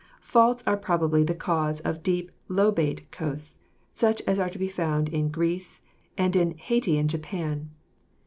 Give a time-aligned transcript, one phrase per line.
[0.23, 3.57] Faults are probably the cause of deep lobate coasts,
[3.91, 5.81] such as are to be found in Greece
[6.17, 7.69] and in Hayti and Japan.